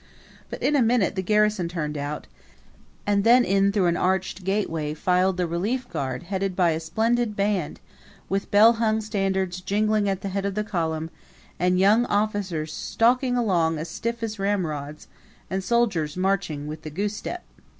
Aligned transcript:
But 0.49 0.63
in 0.63 0.75
a 0.75 0.81
minute 0.81 1.13
the 1.13 1.21
garrison 1.21 1.67
turned 1.69 1.95
out; 1.95 2.25
and 3.05 3.23
then 3.23 3.45
in 3.45 3.71
through 3.71 3.85
an 3.85 3.97
arched 3.97 4.43
gateway 4.43 4.95
filed 4.95 5.37
the 5.37 5.45
relief 5.45 5.87
guard 5.91 6.23
headed 6.23 6.55
by 6.55 6.71
a 6.71 6.79
splendid 6.79 7.35
band, 7.35 7.79
with 8.27 8.49
bell 8.49 8.73
hung 8.73 8.99
standards 9.01 9.61
jingling 9.61 10.09
at 10.09 10.21
the 10.21 10.29
head 10.29 10.43
of 10.43 10.55
the 10.55 10.63
column 10.63 11.11
and 11.59 11.77
young 11.77 12.07
officers 12.07 12.73
stalking 12.73 13.37
along 13.37 13.77
as 13.77 13.89
stiff 13.89 14.23
as 14.23 14.39
ramrods, 14.39 15.07
and 15.51 15.63
soldiers 15.63 16.17
marching 16.17 16.65
with 16.65 16.81
the 16.81 16.89
goosestep. 16.89 17.43